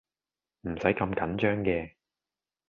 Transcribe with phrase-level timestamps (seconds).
[0.61, 1.91] 唔使咁緊張嘅